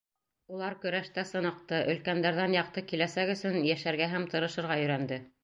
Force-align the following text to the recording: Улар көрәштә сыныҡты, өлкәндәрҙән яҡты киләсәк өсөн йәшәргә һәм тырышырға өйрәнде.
Улар 0.53 0.75
көрәштә 0.85 1.25
сыныҡты, 1.31 1.81
өлкәндәрҙән 1.93 2.57
яҡты 2.59 2.85
киләсәк 2.93 3.35
өсөн 3.35 3.61
йәшәргә 3.61 4.09
һәм 4.17 4.27
тырышырға 4.35 4.81
өйрәнде. 4.83 5.23